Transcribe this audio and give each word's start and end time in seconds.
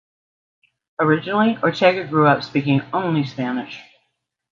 Originally, 0.99 1.59
Ortega 1.61 2.05
grew 2.07 2.25
up 2.25 2.41
speaking 2.41 2.81
only 2.91 3.23
Spanish. 3.23 3.79